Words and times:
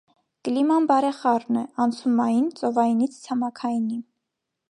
Կլիման 0.47 0.87
բարեխառն 0.91 1.59
է, 1.61 1.63
անցումային՝ 1.85 2.49
ծովայինից 2.61 3.21
ցամաքայինի։ 3.29 4.01